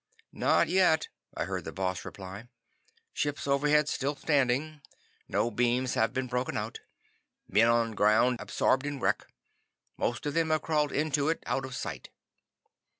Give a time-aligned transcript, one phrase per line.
[0.33, 2.47] "Not yet," I heard the Boss reply.
[3.13, 4.81] "Ships overhead still standing.
[5.27, 6.79] No beams have been broken out.
[7.47, 9.27] Men on ground absorbed in wreck.
[9.97, 12.09] Most of them have crawled into it out of sight."